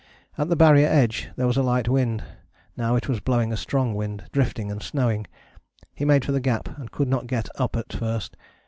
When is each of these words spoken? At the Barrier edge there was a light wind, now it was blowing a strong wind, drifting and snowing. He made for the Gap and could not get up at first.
At 0.35 0.49
the 0.49 0.55
Barrier 0.55 0.87
edge 0.87 1.29
there 1.35 1.45
was 1.45 1.57
a 1.57 1.61
light 1.61 1.87
wind, 1.87 2.23
now 2.75 2.95
it 2.95 3.07
was 3.07 3.19
blowing 3.19 3.53
a 3.53 3.55
strong 3.55 3.93
wind, 3.93 4.23
drifting 4.31 4.71
and 4.71 4.81
snowing. 4.81 5.27
He 5.93 6.05
made 6.05 6.25
for 6.25 6.31
the 6.31 6.39
Gap 6.39 6.75
and 6.79 6.89
could 6.89 7.07
not 7.07 7.27
get 7.27 7.47
up 7.59 7.75
at 7.75 7.93
first. 7.93 8.35